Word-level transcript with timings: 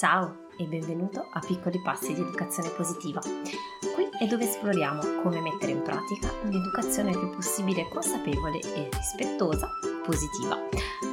Ciao 0.00 0.46
e 0.56 0.64
benvenuto 0.64 1.28
a 1.30 1.40
Piccoli 1.40 1.78
Passi 1.82 2.14
di 2.14 2.22
Educazione 2.22 2.70
Positiva. 2.70 3.20
Qui 3.20 4.08
è 4.18 4.26
dove 4.26 4.44
esploriamo 4.44 5.20
come 5.22 5.42
mettere 5.42 5.72
in 5.72 5.82
pratica 5.82 6.32
un'educazione 6.42 7.10
il 7.10 7.18
più 7.18 7.28
possibile 7.34 7.86
consapevole 7.86 8.60
e 8.60 8.88
rispettosa, 8.90 9.68
positiva, 10.02 10.56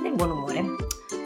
nel 0.02 0.14
buon 0.16 0.32
umore. 0.32 0.64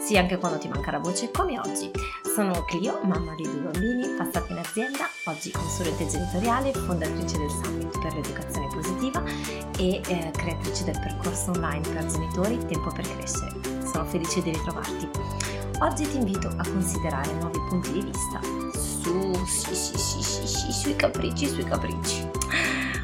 Sì, 0.00 0.16
anche 0.18 0.38
quando 0.38 0.58
ti 0.58 0.66
manca 0.66 0.90
la 0.90 0.98
voce, 0.98 1.30
come 1.30 1.60
oggi. 1.60 1.88
Sono 2.34 2.64
Clio, 2.64 2.98
mamma 3.04 3.36
di 3.36 3.44
due 3.44 3.60
bambini, 3.60 4.08
passata 4.16 4.52
in 4.52 4.58
azienda, 4.58 5.06
oggi 5.26 5.52
consulente 5.52 6.08
genitoriale, 6.08 6.72
fondatrice 6.72 7.38
del 7.38 7.50
Summit 7.50 7.96
per 8.00 8.12
l'Educazione 8.12 8.66
Positiva 8.74 9.22
e 9.78 10.00
eh, 10.04 10.30
creatrice 10.32 10.82
del 10.82 10.98
percorso 10.98 11.52
online 11.52 11.88
per 11.88 12.06
genitori 12.06 12.58
Tempo 12.66 12.90
per 12.90 13.06
Crescere. 13.06 13.71
Sono 13.92 14.06
felice 14.06 14.40
di 14.40 14.52
ritrovarti. 14.52 15.06
Oggi 15.80 16.08
ti 16.08 16.16
invito 16.16 16.48
a 16.48 16.62
considerare 16.62 17.30
nuovi 17.34 17.58
punti 17.68 17.92
di 17.92 18.00
vista 18.00 18.40
su, 18.72 19.34
sì, 19.44 19.74
sì, 19.74 19.98
sì, 19.98 20.22
sì, 20.22 20.46
sì, 20.46 20.72
sui 20.72 20.96
capricci, 20.96 21.46
sui 21.46 21.64
capricci. 21.64 22.26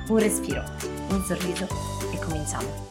Un 0.09 0.19
respiro, 0.19 0.62
un 1.10 1.23
sorriso 1.24 1.66
e 2.10 2.19
cominciamo. 2.19 2.87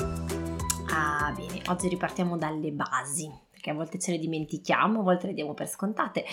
Ah, 0.92 1.34
bene, 1.36 1.64
oggi 1.70 1.88
ripartiamo 1.88 2.38
dalle 2.38 2.72
basi, 2.72 3.32
perché 3.50 3.72
a 3.72 3.74
volte 3.74 3.98
ce 3.98 4.12
le 4.12 4.20
dimentichiamo, 4.20 5.00
a 5.00 5.04
volte 5.04 5.26
le 5.26 5.34
diamo 5.34 5.56
per 5.56 5.68
scontate, 5.68 6.24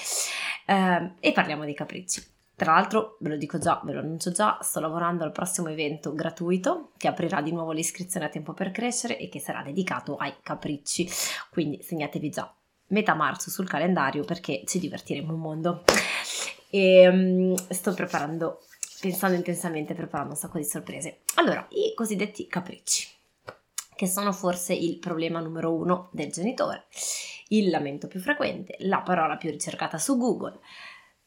eh, 0.66 1.12
e 1.19 1.33
parliamo 1.33 1.64
dei 1.64 1.74
capricci. 1.74 2.34
Tra 2.56 2.74
l'altro, 2.74 3.16
ve 3.20 3.30
lo 3.30 3.36
dico 3.36 3.58
già, 3.58 3.80
ve 3.84 3.92
lo 3.92 4.00
annuncio 4.00 4.30
già, 4.30 4.58
sto 4.62 4.78
lavorando 4.78 5.24
al 5.24 5.32
prossimo 5.32 5.68
evento 5.68 6.14
gratuito 6.14 6.90
che 6.96 7.08
aprirà 7.08 7.40
di 7.40 7.50
nuovo 7.50 7.72
l'iscrizione 7.72 8.27
a 8.27 8.28
tempo 8.28 8.52
per 8.52 8.70
crescere 8.70 9.18
e 9.18 9.28
che 9.28 9.40
sarà 9.40 9.62
dedicato 9.62 10.16
ai 10.16 10.34
capricci. 10.40 11.08
Quindi 11.50 11.82
segnatevi 11.82 12.30
già 12.30 12.54
metà 12.88 13.14
marzo 13.14 13.50
sul 13.50 13.68
calendario 13.68 14.24
perché 14.24 14.62
ci 14.66 14.78
divertiremo 14.78 15.32
un 15.32 15.40
mondo. 15.40 15.84
E 16.70 17.08
um, 17.08 17.54
sto 17.70 17.92
preparando, 17.92 18.61
pensando 19.00 19.36
intensamente, 19.36 19.94
preparando 19.94 20.33
un 20.33 20.39
sacco 20.39 20.58
di 20.58 20.64
sorprese. 20.64 21.20
Allora, 21.34 21.66
i 21.70 21.92
cosiddetti 21.94 22.46
capricci, 22.46 23.08
che 23.96 24.06
sono 24.06 24.33
forse 24.33 24.74
il 24.74 24.98
problema 24.98 25.41
numero 25.41 25.72
uno 25.72 26.08
del 26.12 26.30
genitore, 26.30 26.86
il 27.48 27.70
lamento 27.70 28.06
più 28.06 28.20
frequente, 28.20 28.77
la 28.80 29.00
parola 29.00 29.36
più 29.36 29.50
ricercata 29.50 29.98
su 29.98 30.16
Google. 30.16 30.58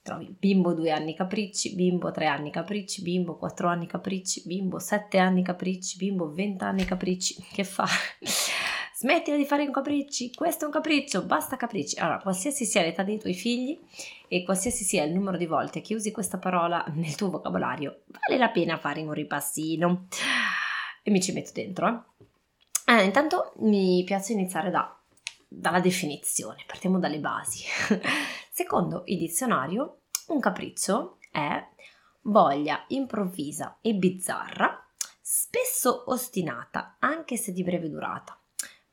Trovi 0.08 0.34
bimbo 0.40 0.74
2 0.74 0.90
anni 0.90 1.14
capricci, 1.14 1.76
bimbo 1.76 2.12
3 2.12 2.28
anni 2.28 2.50
capricci, 2.50 3.02
bimbo 3.02 3.36
4 3.36 3.68
anni 3.68 3.88
capricci, 3.88 4.44
bimbo 4.46 4.80
7 4.80 5.18
anni 5.18 5.44
capricci, 5.44 5.98
bimbo 5.98 6.32
20 6.32 6.64
anni 6.64 6.86
capricci. 6.86 7.36
Che 7.52 7.66
fa? 7.66 7.86
Smettila 8.96 9.36
di 9.36 9.44
fare 9.44 9.64
i 9.64 9.70
capricci, 9.70 10.34
questo 10.34 10.64
è 10.64 10.68
un 10.68 10.72
capriccio, 10.72 11.26
basta 11.26 11.58
capricci. 11.58 12.00
Allora, 12.00 12.20
qualsiasi 12.20 12.64
sia 12.64 12.84
l'età 12.84 13.04
dei 13.04 13.20
tuoi 13.20 13.34
figli 13.34 13.78
e 14.30 14.46
qualsiasi 14.46 14.86
sia 14.86 15.04
il 15.04 15.12
numero 15.12 15.36
di 15.36 15.46
volte 15.46 15.82
che 15.82 15.94
usi 15.94 16.12
questa 16.12 16.38
parola 16.38 16.86
nel 16.96 17.16
tuo 17.16 17.30
vocabolario, 17.30 18.04
vale 18.06 18.40
la 18.40 18.48
pena 18.48 18.78
fare 18.78 19.02
un 19.02 19.12
ripassino. 19.12 20.08
E 21.04 21.12
mi 21.12 21.22
ci 21.22 21.34
metto 21.34 21.52
dentro. 21.54 22.06
Eh. 22.86 22.94
Eh, 22.94 23.04
intanto 23.04 23.52
mi 23.58 24.04
piace 24.06 24.32
iniziare 24.32 24.70
da, 24.70 24.98
dalla 25.50 25.82
definizione, 25.82 26.64
partiamo 26.66 26.98
dalle 26.98 27.20
basi. 27.20 27.66
Secondo 28.58 29.04
il 29.06 29.20
dizionario, 29.20 29.97
un 30.28 30.40
capriccio 30.40 31.18
è 31.32 31.66
voglia 32.22 32.84
improvvisa 32.88 33.78
e 33.82 33.94
bizzarra, 33.94 34.86
spesso 35.22 36.04
ostinata, 36.08 36.98
anche 37.00 37.38
se 37.38 37.52
di 37.52 37.64
breve 37.64 37.90
durata 37.90 38.40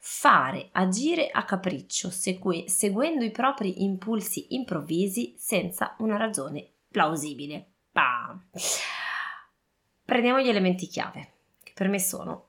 fare, 0.06 0.68
agire 0.72 1.30
a 1.30 1.44
capriccio, 1.44 2.10
segue, 2.10 2.68
seguendo 2.68 3.24
i 3.24 3.30
propri 3.30 3.84
impulsi 3.84 4.54
improvvisi 4.54 5.34
senza 5.38 5.96
una 6.00 6.18
ragione 6.18 6.72
plausibile. 6.91 7.70
Bam. 7.91 8.50
Prendiamo 10.04 10.41
gli 10.41 10.48
elementi 10.48 10.88
chiave, 10.88 11.32
che 11.62 11.72
per 11.74 11.88
me 11.88 11.98
sono 11.98 12.48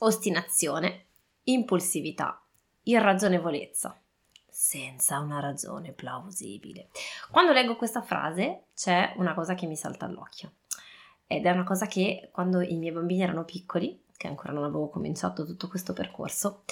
ostinazione, 0.00 1.06
impulsività, 1.44 2.38
irragionevolezza, 2.82 3.98
senza 4.58 5.20
una 5.20 5.38
ragione 5.38 5.92
plausibile. 5.92 6.88
Quando 7.30 7.52
leggo 7.52 7.76
questa 7.76 8.02
frase 8.02 8.64
c'è 8.74 9.14
una 9.16 9.32
cosa 9.32 9.54
che 9.54 9.66
mi 9.66 9.76
salta 9.76 10.04
all'occhio 10.04 10.54
ed 11.28 11.46
è 11.46 11.50
una 11.52 11.62
cosa 11.62 11.86
che 11.86 12.28
quando 12.32 12.60
i 12.60 12.74
miei 12.74 12.90
bambini 12.92 13.22
erano 13.22 13.44
piccoli 13.44 14.02
che 14.16 14.26
ancora 14.26 14.52
non 14.52 14.64
avevo 14.64 14.88
cominciato 14.88 15.46
tutto 15.46 15.68
questo 15.68 15.92
percorso 15.92 16.64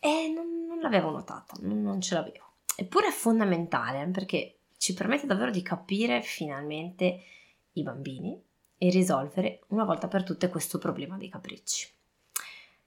e 0.00 0.32
non, 0.34 0.66
non 0.66 0.80
l'avevo 0.80 1.10
notata, 1.10 1.54
non, 1.60 1.80
non 1.80 2.00
ce 2.00 2.14
l'avevo. 2.14 2.54
Eppure 2.74 3.06
è 3.06 3.12
fondamentale 3.12 4.04
perché 4.08 4.58
ci 4.76 4.92
permette 4.92 5.26
davvero 5.26 5.52
di 5.52 5.62
capire 5.62 6.22
finalmente 6.22 7.20
i 7.74 7.84
bambini 7.84 8.36
e 8.78 8.90
risolvere 8.90 9.60
una 9.68 9.84
volta 9.84 10.08
per 10.08 10.24
tutte 10.24 10.48
questo 10.48 10.78
problema 10.78 11.16
dei 11.16 11.28
capricci. 11.28 11.88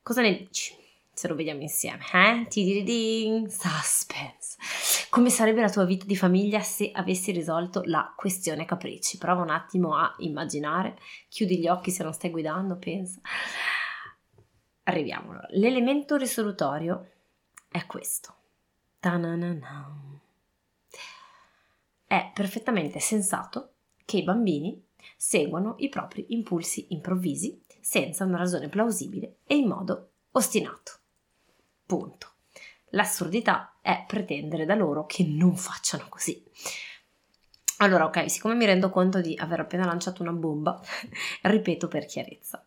Cosa 0.04 0.22
ne 0.22 0.36
dici? 0.36 0.79
Se 1.20 1.28
lo 1.28 1.36
vediamo 1.36 1.64
insieme, 1.64 2.06
eh? 2.14 2.46
Suspense. 3.50 4.56
Come 5.10 5.30
sarebbe 5.30 5.60
la 5.60 5.70
tua 5.70 5.84
vita 5.84 6.06
di 6.06 6.16
famiglia 6.16 6.62
se 6.62 6.92
avessi 6.94 7.34
risolto 7.34 7.82
la 7.84 8.14
questione 8.16 8.64
capricci? 8.64 9.18
Prova 9.18 9.42
un 9.42 9.50
attimo 9.50 9.98
a 9.98 10.16
immaginare, 10.20 10.98
chiudi 11.28 11.60
gli 11.60 11.68
occhi 11.68 11.92
se 11.92 12.04
non 12.04 12.14
stai 12.14 12.30
guidando, 12.30 12.78
pensa. 12.78 13.20
Arriviamo. 14.84 15.42
L'elemento 15.50 16.16
risolutorio 16.16 17.10
è 17.68 17.86
questo. 17.86 18.36
Ta-na-na-na. 19.02 20.22
È 22.08 22.32
perfettamente 22.34 23.02
sensato 23.02 23.74
che 24.06 24.20
i 24.20 24.24
bambini 24.24 24.82
seguano 25.18 25.76
i 25.80 25.90
propri 25.90 26.28
impulsi 26.30 26.86
improvvisi 26.92 27.62
senza 27.82 28.24
una 28.24 28.38
ragione 28.38 28.70
plausibile 28.70 29.40
e 29.44 29.58
in 29.58 29.68
modo 29.68 30.12
ostinato. 30.32 30.99
Punto. 31.90 32.34
L'assurdità 32.90 33.80
è 33.82 34.04
pretendere 34.06 34.66
da 34.66 34.76
loro 34.76 35.08
che 35.08 35.24
non 35.26 35.58
facciano 35.58 36.06
così. 36.08 36.40
Allora, 37.78 38.06
ok, 38.06 38.30
siccome 38.30 38.54
mi 38.54 38.66
rendo 38.66 38.92
conto 38.92 39.22
di 39.22 39.36
aver 39.36 39.62
appena 39.62 39.86
lanciato 39.86 40.22
una 40.22 40.32
bomba, 40.32 40.80
ripeto 41.42 41.88
per 41.88 42.06
chiarezza. 42.06 42.64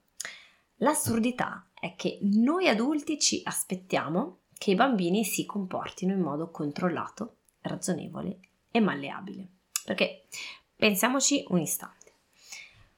L'assurdità 0.79 1.69
è 1.73 1.95
che 1.95 2.19
noi 2.23 2.67
adulti 2.69 3.17
ci 3.21 3.43
aspettiamo 3.45 4.39
che 4.59 4.73
i 4.73 4.75
bambini 4.75 5.23
si 5.25 5.47
comportino 5.47 6.13
in 6.13 6.21
modo 6.21 6.51
controllato, 6.51 7.37
ragionevole 7.61 8.41
e 8.73 8.81
malleabile. 8.81 9.47
Perché 9.85 10.27
pensiamoci 10.75 11.45
un 11.51 11.61
istante. 11.61 12.13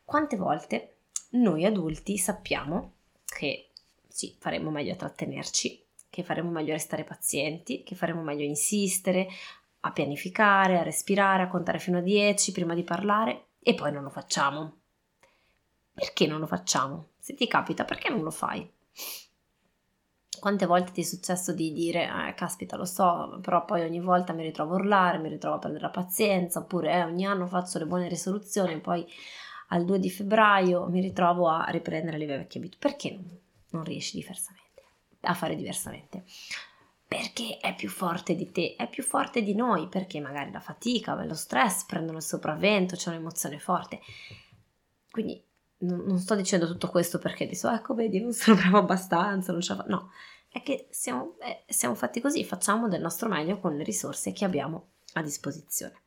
Quante 0.03 0.39
volte 0.39 0.97
noi 1.33 1.67
adulti 1.67 2.17
sappiamo 2.17 2.93
che 3.27 3.69
sì, 4.09 4.35
faremo 4.39 4.71
meglio 4.71 4.95
a 4.95 4.97
trattenerci, 4.97 5.84
che 6.15 6.23
faremo 6.23 6.49
meglio 6.49 6.75
restare 6.75 7.03
pazienti, 7.03 7.83
che 7.83 7.97
faremo 7.97 8.23
meglio 8.23 8.45
insistere, 8.45 9.27
a 9.81 9.91
pianificare, 9.91 10.79
a 10.79 10.85
respirare, 10.85 11.43
a 11.43 11.49
contare 11.49 11.81
fino 11.81 11.99
a 11.99 12.03
10 12.03 12.53
prima 12.53 12.73
di 12.73 12.85
parlare 12.85 13.47
e 13.59 13.75
poi 13.75 13.91
non 13.91 14.05
lo 14.05 14.11
facciamo. 14.11 14.77
Perché 15.93 16.29
non 16.29 16.39
lo 16.39 16.47
facciamo? 16.47 17.09
Se 17.19 17.35
ti 17.35 17.49
capita, 17.49 17.85
perché 17.85 18.11
non 18.11 18.23
lo 18.23 18.31
fai? 18.31 18.71
Quante 20.39 20.67
volte 20.67 20.93
ti 20.93 21.01
è 21.01 21.05
successo 21.05 21.53
di 21.53 21.73
dire, 21.73 22.05
eh, 22.05 22.35
caspita, 22.35 22.77
lo 22.77 22.85
so, 22.85 23.41
però 23.43 23.65
poi 23.65 23.83
ogni 23.83 24.01
volta 24.01 24.33
mi 24.33 24.43
ritrovo 24.43 24.75
a 24.75 24.77
urlare, 24.77 25.19
mi 25.19 25.29
ritrovo 25.29 25.57
a 25.57 25.59
perdere 25.59 25.83
la 25.83 25.91
pazienza, 25.91 26.61
oppure 26.61 26.93
eh, 26.93 27.03
ogni 27.03 27.27
anno 27.27 27.49
faccio 27.49 27.81
le 27.81 27.87
buone 27.87 28.09
risoluzioni, 28.09 28.79
poi 28.81 29.05
al 29.69 29.85
2 29.85 29.99
di 29.99 30.11
febbraio 30.11 30.87
mi 30.87 31.01
ritrovo 31.01 31.49
a 31.49 31.65
riprendere 31.71 32.19
le 32.19 32.27
vecchie 32.27 32.61
abitudini. 32.61 32.79
Perché 32.79 33.11
non, 33.11 33.39
non 33.71 33.85
riesci 33.85 34.17
diversamente, 34.17 34.64
a 35.25 35.35
fare 35.35 35.57
diversamente? 35.57 36.25
Perché 37.07 37.59
è 37.59 37.75
più 37.75 37.89
forte 37.89 38.35
di 38.35 38.51
te, 38.51 38.75
è 38.77 38.89
più 38.89 39.03
forte 39.03 39.43
di 39.43 39.55
noi, 39.55 39.89
perché 39.89 40.21
magari 40.21 40.51
la 40.51 40.61
fatica, 40.61 41.15
lo 41.25 41.35
stress 41.35 41.85
prendono 41.85 42.19
il 42.19 42.25
sopravvento, 42.25 42.97
c'è 42.97 43.11
un'emozione 43.11 43.59
forte. 43.59 44.01
Quindi 45.11 45.43
non, 45.79 46.05
non, 46.07 46.19
sto 46.19 46.35
dicendo 46.35 46.67
tutto 46.67 46.89
questo 46.89 47.19
perché 47.19 47.47
dico, 47.47 47.71
ecco, 47.71 47.95
vedi, 47.95 48.21
non 48.21 48.33
sono 48.33 48.57
bravo 48.61 48.79
abbastanza, 48.79 49.53
non 49.53 49.61
ce 49.61 49.75
la 49.75 49.83
fa. 49.83 49.89
No, 49.89 50.11
è 50.49 50.63
che 50.63 50.89
siamo, 50.91 51.37
eh, 51.41 51.65
siamo 51.69 51.95
fatti 51.95 52.21
così, 52.21 52.45
facciamo 52.45 52.89
del 52.89 53.01
nostro 53.01 53.29
meglio 53.29 53.59
con 53.59 53.77
le 53.77 53.85
risorse 53.85 54.33
che 54.33 54.45
abbiamo 54.45 54.93
a 55.15 55.23
disposizione. 55.23 56.04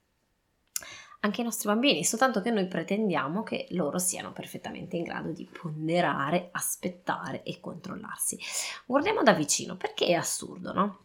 Anche 1.22 1.42
i 1.42 1.44
nostri 1.44 1.68
bambini, 1.68 2.04
soltanto 2.04 2.42
che 2.42 2.52
noi 2.52 2.68
pretendiamo 2.68 3.44
che 3.44 3.68
loro 3.72 3.98
siano 3.98 4.32
perfettamente 4.32 4.98
in 4.98 5.04
grado 5.04 5.32
di 5.32 5.46
ponderare, 5.46 6.50
aspettare 6.52 7.44
e 7.44 7.60
controllarsi. 7.60 8.40
Guardiamo 8.86 9.24
da 9.24 9.34
vicino, 9.34 9.76
perché 9.76 10.06
è 10.06 10.14
assurdo, 10.14 10.74
no? 10.74 11.00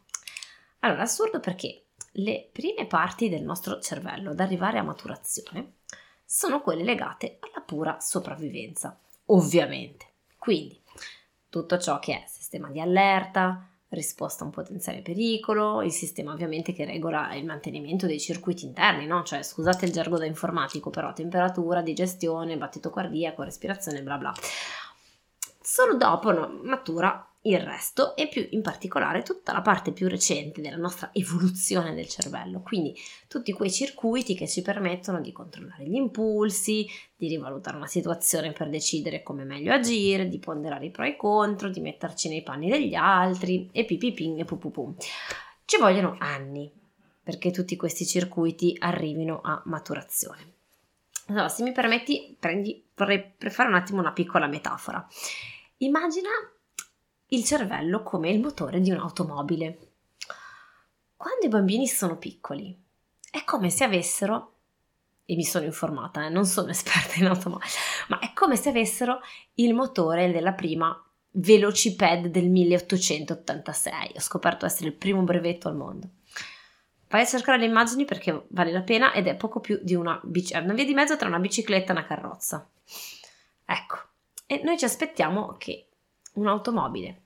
Allora, 0.81 1.03
assurdo 1.03 1.41
perché 1.41 1.85
le 2.17 2.49
prime 2.53 2.87
parti 2.87 3.29
del 3.29 3.43
nostro 3.43 3.81
cervello 3.81 4.31
ad 4.31 4.41
arrivare 4.41 4.79
a 4.79 4.83
maturazione 4.83 5.77
sono 6.25 6.61
quelle 6.61 6.85
legate 6.85 7.39
alla 7.41 7.65
pura 7.65 8.01
sopravvivenza, 8.01 8.99
ovviamente. 9.27 10.07
Quindi 10.39 10.81
tutto 11.49 11.79
ciò 11.79 11.99
che 11.99 12.15
è 12.15 12.25
sistema 12.27 12.69
di 12.69 12.81
allerta, 12.81 13.69
risposta 13.95 14.43
a 14.43 14.47
un 14.47 14.53
potenziale 14.53 15.01
pericolo, 15.01 15.83
il 15.83 15.93
sistema 15.93 16.33
ovviamente 16.33 16.73
che 16.73 16.85
regola 16.85 17.35
il 17.35 17.45
mantenimento 17.45 18.07
dei 18.07 18.21
circuiti 18.21 18.65
interni, 18.65 19.07
no? 19.07 19.23
Cioè, 19.23 19.43
scusate 19.43 19.87
il 19.87 19.93
gergo 19.93 20.19
da 20.19 20.25
informatico, 20.25 20.91
però 20.91 21.13
temperatura, 21.13 21.83
digestione, 21.83 22.57
battito 22.57 22.91
cardiaco, 22.91 23.43
respirazione, 23.43 24.03
bla 24.03 24.19
bla. 24.19 24.33
Solo 25.61 25.97
dopo 25.97 26.33
no, 26.33 26.61
matura 26.63 27.32
il 27.45 27.59
resto 27.59 28.15
e 28.15 28.29
più 28.29 28.47
in 28.51 28.63
particolare 28.63 29.23
tutta 29.23 29.53
la 29.53 29.63
parte 29.63 29.93
più 29.93 30.09
recente 30.09 30.61
della 30.61 30.77
nostra 30.77 31.11
evoluzione 31.13 31.95
del 31.95 32.09
cervello, 32.09 32.61
quindi 32.61 32.95
tutti 33.27 33.53
quei 33.53 33.71
circuiti 33.71 34.35
che 34.35 34.47
ci 34.47 34.63
permettono 34.63 35.21
di 35.21 35.33
controllare 35.33 35.85
gli 35.85 35.95
impulsi, 35.95 36.87
di 37.17 37.29
rivalutare 37.29 37.77
una 37.77 37.87
situazione 37.87 38.53
per 38.53 38.69
decidere 38.69 39.23
come 39.23 39.45
meglio 39.45 39.73
agire, 39.73 40.29
di 40.29 40.39
ponderare 40.39 40.87
i 40.87 40.91
pro 40.91 41.05
e 41.05 41.11
i 41.11 41.17
contro, 41.17 41.69
di 41.69 41.81
metterci 41.81 42.29
nei 42.29 42.43
panni 42.43 42.71
degli 42.71 42.95
altri 42.95 43.69
e 43.73 43.85
pipiping 43.85 44.39
e 44.39 44.45
pupupum. 44.45 44.95
Ci 45.65 45.79
vogliono 45.79 46.17
anni 46.19 46.71
perché 47.23 47.51
tutti 47.51 47.77
questi 47.77 48.05
circuiti 48.05 48.77
arrivino 48.79 49.41
a 49.43 49.63
maturazione. 49.67 50.51
Allora, 51.29 51.49
se 51.49 51.63
mi 51.63 51.73
permetti, 51.73 52.37
prendi, 52.39 52.85
vorrei 52.97 53.35
fare 53.49 53.69
un 53.69 53.77
attimo 53.77 54.01
una 54.01 54.13
piccola 54.13 54.49
metafora. 54.49 55.07
Immagina 55.79 56.29
il 57.33 57.45
cervello 57.45 58.03
come 58.03 58.31
il 58.31 58.41
motore 58.41 58.81
di 58.81 58.91
un'automobile. 58.91 59.79
Quando 61.17 61.47
i 61.47 61.49
bambini 61.49 61.87
sono 61.87 62.17
piccoli, 62.17 62.79
è 63.31 63.45
come 63.45 63.71
se 63.71 63.85
avessero, 63.85 64.51
e 65.25 65.35
mi 65.35 65.45
sono 65.45 65.65
informata, 65.65 66.27
eh, 66.27 66.29
non 66.29 66.45
sono 66.45 66.69
esperta 66.73 67.15
in 67.19 67.27
automobile, 67.27 67.71
ma 68.09 68.19
è 68.19 68.33
come 68.35 68.57
se 68.57 68.69
avessero 68.69 69.21
il 69.55 69.75
motore 69.75 70.31
della 70.31 70.53
prima 70.53 70.95
Velociped 71.35 72.27
del 72.27 72.51
1886. 72.51 74.13
Ho 74.17 74.21
scoperto 74.21 74.67
essere 74.67 74.89
il 74.89 74.95
primo 74.95 75.23
brevetto 75.23 75.69
al 75.69 75.77
mondo. 75.77 76.09
Vai 77.09 77.23
a 77.23 77.27
cercare 77.27 77.59
le 77.59 77.67
immagini 77.67 78.05
perché 78.05 78.45
vale 78.49 78.73
la 78.73 78.83
pena 78.83 79.13
ed 79.15 79.27
è 79.27 79.37
poco 79.37 79.61
più 79.61 79.79
di 79.83 79.95
una, 79.95 80.21
bici- 80.23 80.55
una 80.55 80.75
via 80.75 80.85
di 80.85 80.95
mezzo 80.95 81.17
tra 81.17 81.29
una 81.29 81.39
bicicletta 81.39 81.93
e 81.93 81.97
una 81.97 82.07
carrozza. 82.07 82.69
Ecco, 83.65 83.97
e 84.45 84.61
noi 84.63 84.77
ci 84.77 84.85
aspettiamo 84.85 85.55
che 85.59 85.92
un'automobile 86.35 87.23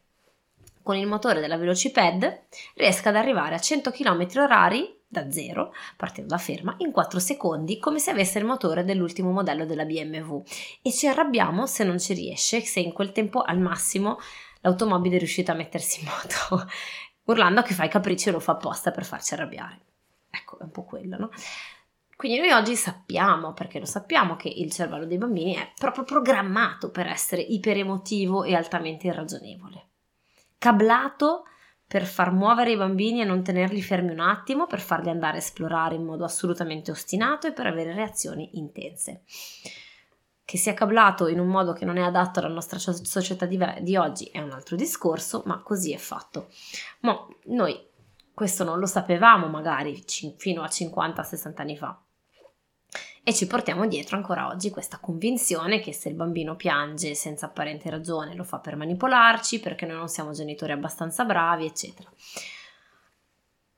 con 0.86 0.94
il 0.94 1.08
motore 1.08 1.40
della 1.40 1.56
Velociped 1.56 2.42
riesca 2.74 3.08
ad 3.08 3.16
arrivare 3.16 3.56
a 3.56 3.58
100 3.58 3.90
km 3.90 4.24
h 4.28 4.94
da 5.08 5.28
zero, 5.32 5.74
partendo 5.96 6.32
da 6.32 6.38
ferma, 6.38 6.76
in 6.78 6.92
4 6.92 7.18
secondi, 7.18 7.80
come 7.80 7.98
se 7.98 8.12
avesse 8.12 8.38
il 8.38 8.44
motore 8.44 8.84
dell'ultimo 8.84 9.32
modello 9.32 9.66
della 9.66 9.84
BMW. 9.84 10.42
E 10.82 10.92
ci 10.92 11.08
arrabbiamo 11.08 11.66
se 11.66 11.82
non 11.82 11.98
ci 11.98 12.14
riesce, 12.14 12.60
se 12.60 12.78
in 12.78 12.92
quel 12.92 13.10
tempo 13.10 13.42
al 13.42 13.58
massimo 13.58 14.20
l'automobile 14.60 15.16
è 15.16 15.18
riuscita 15.18 15.50
a 15.50 15.56
mettersi 15.56 16.02
in 16.02 16.06
moto, 16.06 16.70
urlando 17.26 17.62
che 17.62 17.74
fa 17.74 17.82
i 17.82 17.88
capricci 17.88 18.28
e 18.28 18.32
lo 18.32 18.40
fa 18.40 18.52
apposta 18.52 18.92
per 18.92 19.04
farci 19.04 19.34
arrabbiare. 19.34 19.80
Ecco, 20.30 20.60
è 20.60 20.62
un 20.62 20.70
po' 20.70 20.84
quello, 20.84 21.16
no? 21.18 21.30
Quindi 22.16 22.38
noi 22.38 22.50
oggi 22.52 22.76
sappiamo, 22.76 23.52
perché 23.52 23.78
lo 23.78 23.84
sappiamo, 23.84 24.36
che 24.36 24.48
il 24.48 24.72
cervello 24.72 25.04
dei 25.04 25.18
bambini 25.18 25.54
è 25.54 25.72
proprio 25.78 26.04
programmato 26.04 26.90
per 26.90 27.06
essere 27.06 27.42
iperemotivo 27.42 28.42
e 28.42 28.54
altamente 28.54 29.08
irragionevole. 29.08 29.90
Cablato 30.56 31.44
per 31.86 32.06
far 32.06 32.32
muovere 32.32 32.72
i 32.72 32.76
bambini 32.76 33.20
e 33.20 33.24
non 33.24 33.42
tenerli 33.42 33.82
fermi 33.82 34.12
un 34.12 34.20
attimo, 34.20 34.66
per 34.66 34.80
farli 34.80 35.10
andare 35.10 35.36
a 35.36 35.40
esplorare 35.40 35.94
in 35.94 36.04
modo 36.04 36.24
assolutamente 36.24 36.90
ostinato 36.90 37.48
e 37.48 37.52
per 37.52 37.66
avere 37.66 37.92
reazioni 37.92 38.48
intense. 38.54 39.24
Che 40.42 40.56
sia 40.56 40.72
cablato 40.72 41.28
in 41.28 41.38
un 41.38 41.48
modo 41.48 41.74
che 41.74 41.84
non 41.84 41.98
è 41.98 42.02
adatto 42.02 42.38
alla 42.38 42.48
nostra 42.48 42.78
società 42.78 43.44
di, 43.44 43.96
oggi 43.96 44.24
è 44.32 44.40
un 44.40 44.52
altro 44.52 44.74
discorso, 44.74 45.42
ma 45.44 45.60
così 45.60 45.92
è 45.92 45.98
fatto. 45.98 46.48
Ma 47.00 47.14
noi 47.46 47.78
questo 48.32 48.64
non 48.64 48.78
lo 48.78 48.86
sapevamo 48.86 49.48
magari 49.48 50.02
fino 50.38 50.62
a 50.62 50.68
50-60 50.68 51.52
anni 51.56 51.76
fa 51.76 52.00
e 53.28 53.34
ci 53.34 53.48
portiamo 53.48 53.88
dietro 53.88 54.14
ancora 54.14 54.46
oggi 54.46 54.70
questa 54.70 55.00
convinzione 55.00 55.80
che 55.80 55.92
se 55.92 56.08
il 56.08 56.14
bambino 56.14 56.54
piange 56.54 57.16
senza 57.16 57.46
apparente 57.46 57.90
ragione 57.90 58.36
lo 58.36 58.44
fa 58.44 58.60
per 58.60 58.76
manipolarci, 58.76 59.58
perché 59.58 59.84
noi 59.84 59.96
non 59.96 60.08
siamo 60.08 60.30
genitori 60.30 60.70
abbastanza 60.70 61.24
bravi, 61.24 61.66
eccetera. 61.66 62.08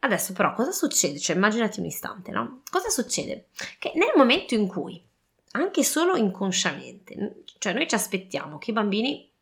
Adesso 0.00 0.34
però 0.34 0.52
cosa 0.52 0.70
succede? 0.70 1.18
Cioè 1.18 1.34
immaginati 1.34 1.80
un 1.80 1.86
istante, 1.86 2.30
no? 2.30 2.60
Cosa 2.70 2.90
succede? 2.90 3.46
Che 3.78 3.92
nel 3.94 4.12
momento 4.16 4.52
in 4.52 4.68
cui, 4.68 5.02
anche 5.52 5.82
solo 5.82 6.14
inconsciamente, 6.16 7.44
cioè 7.58 7.72
noi 7.72 7.88
ci 7.88 7.94
aspettiamo 7.94 8.58
che 8.58 8.72
i 8.72 8.74
bambini 8.74 9.32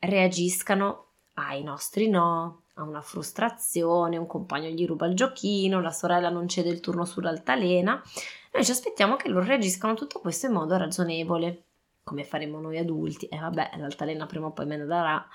reagiscano 0.00 1.12
ai 1.32 1.62
nostri 1.62 2.10
no, 2.10 2.64
a 2.74 2.82
una 2.82 3.00
frustrazione, 3.00 4.18
un 4.18 4.26
compagno 4.26 4.68
gli 4.68 4.84
ruba 4.84 5.06
il 5.06 5.14
giochino, 5.14 5.80
la 5.80 5.92
sorella 5.92 6.28
non 6.28 6.46
cede 6.46 6.68
il 6.68 6.80
turno 6.80 7.06
sull'altalena, 7.06 8.02
noi 8.52 8.64
ci 8.64 8.70
aspettiamo 8.70 9.16
che 9.16 9.28
loro 9.28 9.44
reagiscano 9.44 9.92
a 9.92 9.96
tutto 9.96 10.20
questo 10.20 10.46
in 10.46 10.52
modo 10.52 10.76
ragionevole, 10.76 11.64
come 12.02 12.24
faremo 12.24 12.60
noi 12.60 12.78
adulti. 12.78 13.26
E 13.26 13.36
eh, 13.36 13.40
vabbè, 13.40 13.72
l'altalena 13.76 14.26
prima 14.26 14.46
o 14.46 14.52
poi 14.52 14.66
me 14.66 14.76
ne 14.76 14.86
darà, 14.86 15.26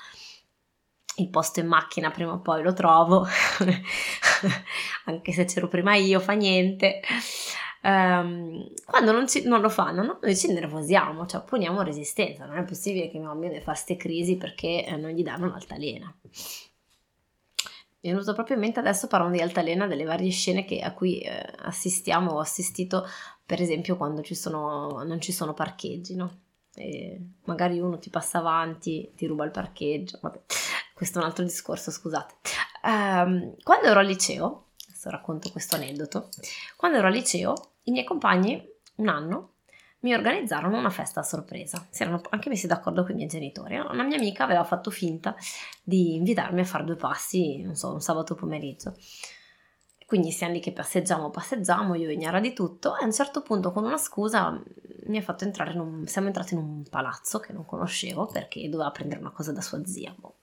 il 1.17 1.29
posto 1.29 1.59
in 1.59 1.67
macchina 1.67 2.09
prima 2.09 2.33
o 2.33 2.39
poi 2.39 2.63
lo 2.63 2.73
trovo, 2.73 3.25
anche 5.05 5.31
se 5.31 5.45
c'ero 5.45 5.67
prima 5.67 5.95
io, 5.95 6.19
fa 6.19 6.33
niente. 6.33 7.01
Um, 7.83 8.65
quando 8.85 9.11
non, 9.11 9.27
ci, 9.27 9.45
non, 9.45 9.59
lo 9.59 9.69
fanno, 9.69 10.03
no? 10.03 10.19
noi 10.21 10.37
ci 10.37 10.51
nervosiamo, 10.51 11.25
cioè 11.25 11.41
opponiamo 11.41 11.81
resistenza. 11.81 12.45
Non 12.45 12.57
è 12.57 12.63
possibile 12.63 13.09
che 13.09 13.19
mio 13.19 13.27
bambino 13.27 13.51
fare 13.53 13.63
queste 13.63 13.97
crisi 13.97 14.37
perché 14.37 14.85
eh, 14.85 14.95
non 14.95 15.11
gli 15.11 15.21
danno 15.21 15.47
un'altalena. 15.47 16.13
Mi 18.03 18.09
è 18.09 18.13
venuto 18.13 18.33
proprio 18.33 18.57
in 18.57 18.61
mente 18.61 18.81
adesso 18.81 19.07
parlando 19.07 19.37
di 19.37 19.41
altalena 19.41 19.87
delle 19.87 20.03
varie 20.03 20.29
scene 20.29 20.65
che, 20.65 20.81
a 20.81 20.93
cui 20.93 21.19
eh, 21.19 21.53
assistiamo 21.59 22.31
o 22.31 22.35
ho 22.35 22.39
assistito, 22.39 23.07
per 23.45 23.61
esempio 23.61 23.95
quando 23.95 24.21
ci 24.21 24.35
sono, 24.35 25.03
non 25.05 25.21
ci 25.21 25.31
sono 25.31 25.53
parcheggi, 25.53 26.13
no? 26.15 26.41
E 26.75 27.21
magari 27.45 27.79
uno 27.79 27.99
ti 27.99 28.09
passa 28.09 28.39
avanti, 28.39 29.13
ti 29.15 29.25
ruba 29.25 29.45
il 29.45 29.51
parcheggio, 29.51 30.19
vabbè, 30.21 30.41
questo 30.93 31.19
è 31.19 31.21
un 31.21 31.29
altro 31.29 31.45
discorso, 31.45 31.91
scusate. 31.91 32.35
Um, 32.83 33.55
quando 33.63 33.87
ero 33.87 33.99
al 33.99 34.05
liceo, 34.05 34.71
adesso 34.85 35.09
racconto 35.09 35.49
questo 35.49 35.77
aneddoto, 35.77 36.27
quando 36.75 36.97
ero 36.97 37.07
al 37.07 37.13
liceo 37.13 37.53
i 37.83 37.91
miei 37.91 38.03
compagni 38.03 38.61
un 38.95 39.07
anno 39.07 39.52
mi 40.03 40.13
organizzarono 40.13 40.77
una 40.77 40.89
festa 40.89 41.21
a 41.21 41.23
sorpresa. 41.23 41.85
Si 41.89 42.03
erano 42.03 42.21
anche 42.29 42.49
messi 42.49 42.67
d'accordo 42.67 43.03
con 43.03 43.11
i 43.11 43.15
miei 43.15 43.27
genitori. 43.27 43.77
Una 43.77 44.03
mia 44.03 44.17
amica 44.17 44.43
aveva 44.43 44.63
fatto 44.63 44.91
finta 44.91 45.35
di 45.81 46.15
invitarmi 46.15 46.59
a 46.61 46.65
fare 46.65 46.83
due 46.83 46.95
passi, 46.95 47.61
non 47.61 47.75
so, 47.75 47.93
un 47.93 48.01
sabato 48.01 48.35
pomeriggio. 48.35 48.95
Quindi 50.05 50.31
siamo 50.31 50.53
lì 50.53 50.59
che 50.59 50.73
passeggiamo, 50.73 51.29
passeggiamo, 51.29 51.95
io 51.95 52.09
ignara 52.09 52.39
di 52.39 52.53
tutto 52.53 52.97
e 52.97 53.03
a 53.03 53.05
un 53.05 53.13
certo 53.13 53.41
punto 53.41 53.71
con 53.71 53.85
una 53.85 53.97
scusa 53.97 54.61
mi 55.05 55.17
ha 55.17 55.21
fatto 55.21 55.45
entrare 55.45 55.71
in 55.71 55.79
un, 55.79 56.05
siamo 56.05 56.27
entrati 56.27 56.53
in 56.53 56.59
un 56.59 56.83
palazzo 56.89 57.39
che 57.39 57.53
non 57.53 57.65
conoscevo 57.65 58.27
perché 58.27 58.69
doveva 58.69 58.91
prendere 58.91 59.21
una 59.21 59.31
cosa 59.31 59.51
da 59.51 59.61
sua 59.61 59.83
zia. 59.85 60.13
Boh 60.15 60.35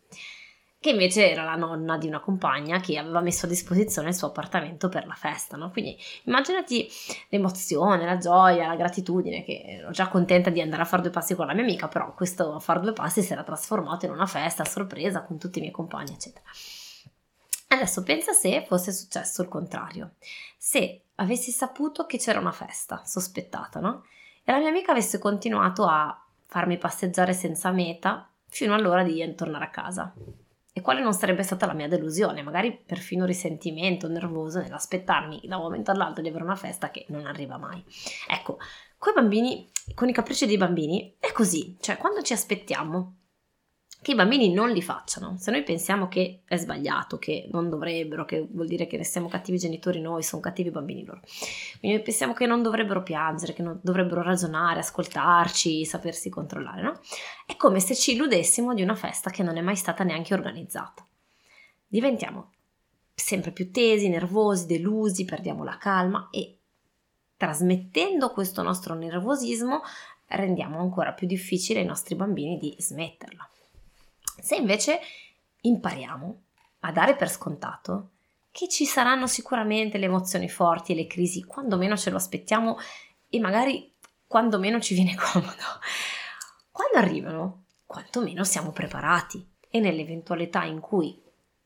che 0.80 0.88
invece 0.88 1.30
era 1.30 1.44
la 1.44 1.56
nonna 1.56 1.99
di 1.99 2.06
una 2.06 2.20
compagna 2.20 2.80
che 2.80 2.96
aveva 2.96 3.20
messo 3.20 3.44
a 3.44 3.49
disposizione 3.50 4.08
il 4.08 4.14
suo 4.14 4.28
appartamento 4.28 4.88
per 4.88 5.06
la 5.06 5.12
festa, 5.12 5.58
no? 5.58 5.70
Quindi 5.70 5.94
immaginati 6.25 6.90
l'emozione, 7.28 8.06
la 8.06 8.16
gioia, 8.16 8.66
la 8.66 8.76
gratitudine, 8.76 9.44
che 9.44 9.62
ero 9.62 9.90
già 9.90 10.08
contenta 10.08 10.49
di 10.49 10.62
andare 10.62 10.80
a 10.80 10.87
fare 10.87 11.02
due 11.02 11.10
passi 11.10 11.34
con 11.34 11.46
la 11.46 11.52
mia 11.52 11.64
amica, 11.64 11.88
però 11.88 12.14
questo 12.14 12.58
fare 12.60 12.80
due 12.80 12.94
passi 12.94 13.20
si 13.20 13.30
era 13.30 13.42
trasformato 13.42 14.06
in 14.06 14.12
una 14.12 14.25
festa 14.25 14.62
a 14.62 14.66
sorpresa 14.66 15.22
con 15.22 15.37
tutti 15.37 15.58
i 15.58 15.60
miei 15.60 15.72
compagni, 15.72 16.14
eccetera. 16.14 16.46
Adesso 17.68 18.02
pensa 18.02 18.32
se 18.32 18.64
fosse 18.66 18.90
successo 18.90 19.42
il 19.42 19.49
contrario, 19.49 20.12
se 20.56 21.02
avessi 21.16 21.50
saputo 21.50 22.06
che 22.06 22.16
c'era 22.16 22.40
una 22.40 22.52
festa 22.52 23.02
sospettata, 23.04 23.80
no? 23.80 24.06
E 24.42 24.50
la 24.50 24.58
mia 24.58 24.70
amica 24.70 24.92
avesse 24.92 25.18
continuato 25.18 25.84
a 25.84 26.25
farmi 26.46 26.78
passeggiare 26.78 27.34
senza 27.34 27.70
meta 27.70 28.26
fino 28.49 28.72
all'ora 28.72 29.02
di 29.02 29.34
tornare 29.34 29.66
a 29.66 29.70
casa 29.70 30.14
e 30.72 30.80
quale 30.80 31.02
non 31.02 31.12
sarebbe 31.12 31.42
stata 31.42 31.66
la 31.66 31.74
mia 31.74 31.88
delusione, 31.88 32.42
magari 32.42 32.76
perfino 32.86 33.24
risentimento, 33.24 34.08
nervoso 34.08 34.60
nell'aspettarmi 34.60 35.42
da 35.44 35.56
un 35.56 35.62
momento 35.62 35.90
all'altro 35.90 36.22
di 36.22 36.28
avere 36.28 36.44
una 36.44 36.56
festa 36.56 36.90
che 36.90 37.06
non 37.08 37.26
arriva 37.26 37.58
mai. 37.58 37.84
Ecco, 38.28 38.58
con 38.96 39.12
i 39.12 39.20
bambini, 39.20 39.70
con 39.94 40.08
i 40.08 40.12
capricci 40.12 40.46
dei 40.46 40.56
bambini 40.56 41.16
è 41.18 41.32
così, 41.32 41.76
cioè 41.80 41.96
quando 41.96 42.22
ci 42.22 42.32
aspettiamo 42.32 43.19
che 44.02 44.12
i 44.12 44.14
bambini 44.14 44.52
non 44.52 44.71
li 44.71 44.80
facciano. 44.80 45.37
Se 45.38 45.50
noi 45.50 45.62
pensiamo 45.62 46.09
che 46.09 46.40
è 46.47 46.57
sbagliato, 46.57 47.19
che 47.19 47.49
non 47.52 47.69
dovrebbero, 47.69 48.25
che 48.25 48.47
vuol 48.50 48.66
dire 48.66 48.87
che 48.87 48.97
ne 48.97 49.04
siamo 49.04 49.28
cattivi 49.28 49.59
genitori 49.59 50.00
noi, 50.00 50.23
sono 50.23 50.40
cattivi 50.40 50.71
bambini 50.71 51.04
loro. 51.04 51.21
Quindi 51.78 51.97
noi 51.99 52.04
pensiamo 52.04 52.33
che 52.33 52.47
non 52.47 52.62
dovrebbero 52.62 53.02
piangere, 53.02 53.52
che 53.52 53.62
non 53.62 53.78
dovrebbero 53.83 54.23
ragionare, 54.23 54.80
ascoltarci, 54.80 55.85
sapersi 55.85 56.30
controllare, 56.30 56.83
no? 56.83 57.00
È 57.47 57.57
come 57.57 57.80
se 57.80 57.95
ci 57.95 58.12
illudessimo 58.12 58.73
di 58.73 58.83
una 58.83 58.95
festa 58.95 59.30
che 59.30 59.42
non 59.42 59.59
è 59.59 59.61
mai 59.61 59.76
stata 59.76 60.02
neanche 60.02 60.33
organizzata. 60.33 61.07
Diventiamo 61.87 62.52
sempre 63.14 63.50
più 63.50 63.71
tesi, 63.71 64.09
nervosi, 64.09 64.66
delusi, 64.66 65.26
perdiamo 65.26 65.62
la 65.62 65.76
calma 65.76 66.28
e 66.30 66.57
trasmettendo 67.37 68.30
questo 68.30 68.62
nostro 68.62 68.95
nervosismo 68.95 69.83
rendiamo 70.26 70.78
ancora 70.78 71.12
più 71.12 71.26
difficile 71.26 71.80
ai 71.80 71.87
nostri 71.87 72.14
bambini 72.14 72.57
di 72.59 72.75
smetterla. 72.78 73.49
Se 74.40 74.56
invece 74.56 75.00
impariamo 75.62 76.42
a 76.80 76.92
dare 76.92 77.16
per 77.16 77.30
scontato 77.30 78.11
che 78.50 78.68
ci 78.68 78.85
saranno 78.85 79.26
sicuramente 79.26 79.99
le 79.99 80.06
emozioni 80.06 80.49
forti 80.49 80.92
e 80.92 80.94
le 80.94 81.06
crisi 81.06 81.44
quando 81.44 81.76
meno 81.76 81.97
ce 81.97 82.11
lo 82.11 82.16
aspettiamo 82.16 82.78
e 83.28 83.38
magari 83.38 83.92
quando 84.26 84.59
meno 84.59 84.80
ci 84.80 84.94
viene 84.94 85.14
comodo. 85.18 85.80
Quando 86.70 86.99
arrivano, 86.99 87.64
quantomeno 87.87 88.44
siamo 88.44 88.70
preparati 88.70 89.47
e 89.68 89.80
nell'eventualità 89.80 90.64
in 90.64 90.80
cui 90.80 91.20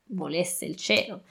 volesse 0.07 0.64
il 0.64 0.76
cielo, 0.76 1.23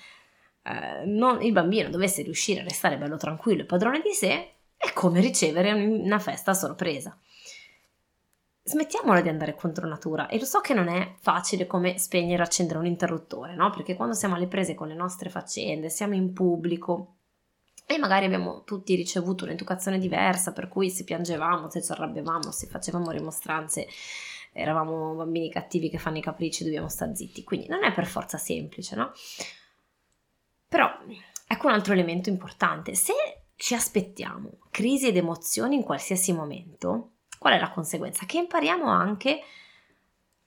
eh, 0.63 1.05
non, 1.05 1.41
il 1.41 1.51
bambino 1.51 1.89
dovesse 1.89 2.23
riuscire 2.23 2.61
a 2.61 2.63
restare 2.63 2.97
bello 2.97 3.17
tranquillo 3.17 3.61
e 3.61 3.65
padrone 3.65 4.01
di 4.01 4.13
sé, 4.13 4.53
è 4.77 4.91
come 4.93 5.21
ricevere 5.21 5.71
una 5.71 6.19
festa 6.19 6.51
a 6.51 6.55
sorpresa 6.55 7.17
smettiamola 8.63 9.21
di 9.21 9.27
andare 9.27 9.55
contro 9.55 9.87
natura 9.87 10.27
e 10.27 10.39
lo 10.39 10.45
so 10.45 10.61
che 10.61 10.73
non 10.73 10.87
è 10.87 11.15
facile 11.19 11.67
come 11.67 11.97
spegnere 11.97 12.41
e 12.41 12.45
accendere 12.45 12.79
un 12.79 12.85
interruttore, 12.85 13.55
no? 13.55 13.69
Perché 13.69 13.95
quando 13.95 14.15
siamo 14.15 14.35
alle 14.35 14.47
prese 14.47 14.73
con 14.73 14.87
le 14.87 14.95
nostre 14.95 15.29
faccende, 15.29 15.89
siamo 15.89 16.15
in 16.15 16.31
pubblico 16.31 17.15
e 17.85 17.97
magari 17.97 18.25
abbiamo 18.25 18.63
tutti 18.63 18.95
ricevuto 18.95 19.43
un'educazione 19.43 19.99
diversa, 19.99 20.53
per 20.53 20.69
cui 20.69 20.89
se 20.89 21.03
piangevamo, 21.03 21.69
se 21.69 21.83
ci 21.83 21.91
arrabbiavamo, 21.91 22.51
se 22.51 22.67
facevamo 22.67 23.11
rimostranze, 23.11 23.87
eravamo 24.53 25.13
bambini 25.15 25.49
cattivi 25.49 25.89
che 25.89 25.97
fanno 25.97 26.17
i 26.17 26.21
capricci, 26.21 26.63
dobbiamo 26.63 26.87
stare 26.87 27.15
zitti. 27.15 27.43
Quindi 27.43 27.67
non 27.67 27.83
è 27.83 27.91
per 27.91 28.05
forza 28.05 28.37
semplice, 28.37 28.95
no? 28.95 29.11
Però 30.69 30.89
ecco 31.47 31.67
un 31.67 31.73
altro 31.73 31.91
elemento 31.93 32.29
importante, 32.29 32.95
se 32.95 33.13
ci 33.55 33.75
aspettiamo 33.75 34.59
crisi 34.71 35.07
ed 35.07 35.17
emozioni 35.17 35.75
in 35.75 35.83
qualsiasi 35.83 36.31
momento, 36.31 37.12
Qual 37.43 37.55
è 37.55 37.59
la 37.59 37.71
conseguenza? 37.71 38.25
Che 38.25 38.37
impariamo 38.37 38.85
anche, 38.85 39.41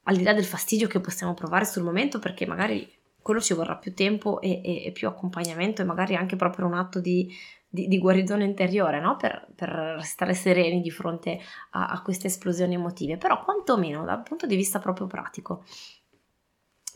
al 0.05 0.17
di 0.17 0.23
là 0.23 0.33
del 0.33 0.47
fastidio 0.47 0.89
che 0.89 0.99
possiamo 0.99 1.35
provare 1.35 1.67
sul 1.67 1.83
momento, 1.83 2.19
perché 2.19 2.47
magari 2.47 2.91
quello 3.21 3.39
ci 3.39 3.53
vorrà 3.53 3.77
più 3.77 3.93
tempo 3.93 4.41
e, 4.41 4.63
e, 4.65 4.87
e 4.87 4.93
più 4.93 5.07
accompagnamento 5.07 5.83
e 5.83 5.85
magari 5.85 6.17
anche 6.17 6.37
proprio 6.37 6.65
un 6.65 6.73
atto 6.73 6.99
di, 6.99 7.31
di, 7.69 7.87
di 7.87 7.99
guarigione 7.99 8.45
interiore, 8.45 8.99
no? 8.99 9.17
per, 9.17 9.47
per, 9.55 9.69
restare 9.69 10.33
sereni 10.33 10.81
di 10.81 10.91
fronte 10.91 11.39
a, 11.73 11.89
a 11.89 12.01
queste 12.01 12.29
esplosioni 12.29 12.77
emotive, 12.77 13.19
però 13.19 13.45
quantomeno 13.45 14.03
dal 14.03 14.23
punto 14.23 14.47
di 14.47 14.57
vista 14.57 14.79
proprio 14.79 15.07
pratico 15.07 15.65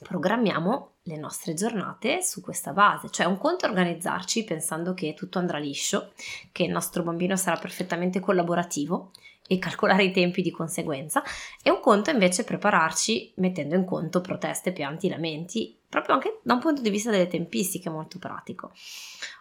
programmiamo 0.03 0.93
le 1.03 1.19
nostre 1.19 1.53
giornate 1.53 2.23
su 2.23 2.41
questa 2.41 2.73
base, 2.73 3.11
cioè 3.11 3.27
un 3.27 3.37
conto 3.37 3.67
organizzarci 3.67 4.45
pensando 4.45 4.95
che 4.95 5.13
tutto 5.13 5.39
andrà 5.39 5.59
liscio, 5.59 6.15
che 6.53 6.63
il 6.63 6.71
nostro 6.71 7.03
bambino 7.03 7.37
sarà 7.37 7.59
perfettamente 7.59 8.19
collaborativo 8.19 9.11
e 9.53 9.59
calcolare 9.59 10.05
i 10.05 10.13
tempi 10.13 10.43
di 10.43 10.53
conseguenza, 10.53 11.25
e 11.61 11.71
un 11.71 11.81
conto 11.81 12.11
invece 12.11 12.45
prepararci 12.45 13.33
mettendo 13.39 13.75
in 13.75 13.85
conto 13.85 14.21
proteste, 14.21 14.71
pianti, 14.71 15.09
lamenti, 15.09 15.77
proprio 15.89 16.15
anche 16.15 16.39
da 16.45 16.55
un 16.55 16.61
punto 16.61 16.83
di 16.83 16.89
vista 16.89 17.11
delle 17.11 17.27
tempistiche 17.27 17.91
molto 17.91 18.21
pratico. 18.21 18.71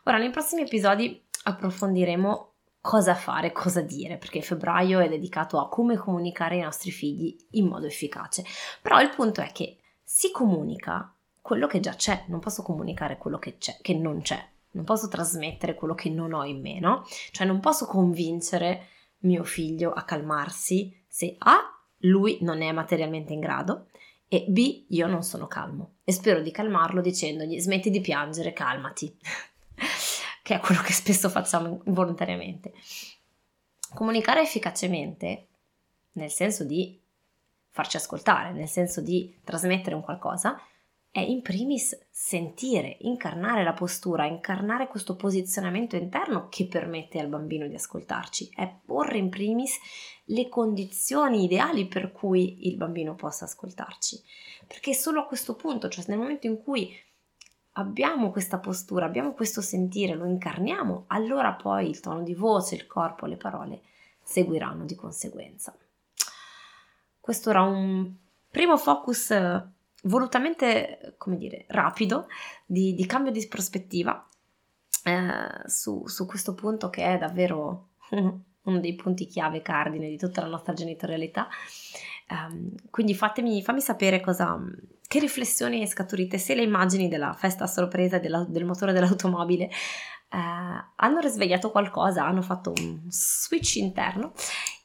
Ora, 0.06 0.18
nei 0.18 0.32
prossimi 0.32 0.64
episodi 0.64 1.22
approfondiremo 1.44 2.54
cosa 2.82 3.14
fare, 3.14 3.52
cosa 3.52 3.82
dire, 3.82 4.18
perché 4.18 4.42
febbraio 4.42 4.98
è 5.00 5.08
dedicato 5.08 5.60
a 5.60 5.70
come 5.70 5.96
comunicare 5.96 6.56
ai 6.56 6.64
nostri 6.64 6.90
figli 6.90 7.38
in 7.52 7.68
modo 7.68 7.86
efficace. 7.86 8.44
Però 8.82 9.00
il 9.00 9.12
punto 9.12 9.42
è 9.42 9.52
che 9.52 9.78
si 10.04 10.32
comunica 10.32 11.14
quello 11.40 11.68
che 11.68 11.80
già 11.80 11.94
c'è, 11.94 12.24
non 12.30 12.40
posso 12.40 12.64
comunicare 12.64 13.20
quello 13.20 13.38
che 13.38 13.60
c'è, 13.60 13.78
che 13.80 13.94
non 13.94 14.22
c'è, 14.24 14.44
non 14.72 14.86
posso 14.86 15.08
trasmettere 15.08 15.76
quello 15.76 15.94
che 15.94 16.10
non 16.10 16.34
ho 16.34 16.44
in 16.46 16.62
me, 16.62 16.80
no? 16.80 17.06
Cioè 17.30 17.46
non 17.46 17.60
posso 17.60 17.86
convincere 17.86 18.88
mio 19.20 19.44
figlio 19.44 19.92
a 19.92 20.04
calmarsi 20.04 20.96
se 21.08 21.36
A. 21.40 21.60
lui 22.04 22.38
non 22.42 22.62
è 22.62 22.72
materialmente 22.72 23.34
in 23.34 23.40
grado 23.40 23.88
e 24.28 24.46
B. 24.48 24.86
io 24.90 25.08
non 25.08 25.24
sono 25.24 25.48
calmo 25.48 25.96
e 26.04 26.12
spero 26.12 26.42
di 26.42 26.52
calmarlo 26.52 27.02
dicendogli 27.02 27.60
smetti 27.60 27.90
di 27.90 28.00
piangere, 28.00 28.54
calmati, 28.54 29.18
che 30.44 30.56
è 30.56 30.60
quello 30.60 30.82
che 30.82 30.94
spesso 30.94 31.30
facciamo 31.30 31.82
involontariamente. 31.86 32.74
Comunicare 33.94 34.42
efficacemente, 34.42 35.48
nel 36.14 36.30
senso 36.30 36.64
di 36.64 37.00
farci 37.72 37.98
ascoltare, 37.98 38.52
nel 38.52 38.68
senso 38.68 39.02
di 39.02 39.36
trasmettere 39.44 39.96
un 39.96 40.02
qualcosa, 40.02 40.62
è 41.12 41.20
in 41.20 41.42
primis 41.42 41.98
sentire, 42.10 42.98
incarnare 43.02 43.64
la 43.64 43.74
postura, 43.74 44.26
incarnare 44.26 44.88
questo 44.88 45.16
posizionamento 45.16 45.96
interno 45.96 46.48
che 46.50 46.68
permette 46.68 47.20
al 47.20 47.28
bambino 47.28 47.68
di 47.68 47.74
ascoltarci, 47.74 48.52
è 48.56 48.72
porre 48.86 49.18
in 49.18 49.30
primis 49.30 49.78
le 50.26 50.48
condizioni 50.48 51.44
ideali 51.44 51.88
per 51.88 52.12
cui 52.12 52.68
il 52.68 52.78
bambino 52.78 53.16
possa 53.16 53.46
ascoltarci. 53.46 54.22
Perché 54.68 54.94
solo 54.94 55.22
a 55.22 55.26
questo 55.26 55.56
punto, 55.56 55.90
cioè 55.90 56.06
nel 56.08 56.20
momento 56.20 56.46
in 56.46 56.62
cui 56.62 56.96
abbiamo 57.74 58.30
questa 58.30 58.60
postura, 58.60 59.06
abbiamo 59.06 59.34
questo 59.34 59.62
sentire, 59.62 60.14
lo 60.14 60.26
incarniamo, 60.26 61.06
allora 61.08 61.54
poi 61.54 61.90
il 61.90 62.00
tono 62.02 62.22
di 62.22 62.36
voce, 62.36 62.76
il 62.76 62.86
corpo, 62.86 63.26
le 63.26 63.38
parole 63.38 63.82
seguiranno 64.22 64.86
di 64.86 64.94
conseguenza. 64.94 65.76
Questo 67.20 67.50
era 67.50 67.64
un 67.64 68.14
primo 68.52 68.78
focus 68.78 69.34
volutamente, 70.04 71.16
come 71.18 71.38
dire, 71.38 71.66
rapido 71.70 72.28
di, 72.66 72.94
di 72.94 73.06
cambio 73.06 73.32
di 73.32 73.46
prospettiva 73.48 74.26
eh, 75.04 75.68
su, 75.70 76.08
su, 76.08 76.26
questo 76.26 76.54
punto 76.54 76.90
che 76.90 77.04
è 77.04 77.18
davvero 77.18 77.90
uno 78.10 78.80
dei 78.80 78.96
punti 78.96 79.26
chiave 79.26 79.62
cardine 79.62 80.08
di 80.08 80.18
tutta 80.18 80.42
la 80.42 80.48
nostra 80.48 80.74
genitorialità. 80.74 81.48
Um, 82.30 82.76
quindi 82.92 83.16
fatemi, 83.16 83.64
fammi 83.64 83.82
sapere 83.82 84.22
cosa, 84.22 84.60
che 85.08 85.20
riflessioni 85.20 85.88
scaturite, 85.88 86.38
se 86.38 86.54
le 86.54 86.62
immagini 86.62 87.08
della 87.08 87.34
festa 87.34 87.64
a 87.64 87.68
sorpresa 87.68 88.20
della, 88.20 88.46
del 88.48 88.66
motore 88.66 88.94
dell'automobile 88.94 89.64
eh, 89.64 90.38
hanno 90.96 91.20
risvegliato 91.20 91.72
qualcosa, 91.72 92.26
hanno 92.26 92.44
fatto 92.44 92.72
un 92.78 93.02
switch 93.08 93.78
interno 93.78 94.34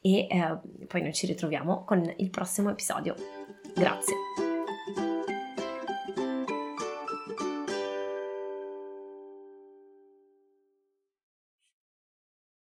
e 0.00 0.26
eh, 0.26 0.58
poi 0.86 1.02
noi 1.02 1.12
ci 1.12 1.26
ritroviamo 1.26 1.84
con 1.84 2.14
il 2.16 2.30
prossimo 2.30 2.70
episodio. 2.70 3.14
Grazie. 3.74 4.43